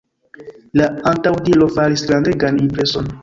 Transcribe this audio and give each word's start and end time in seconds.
La 0.81 0.87
antaŭdiro 1.11 1.67
faris 1.77 2.05
grandegan 2.09 2.61
impreson. 2.67 3.13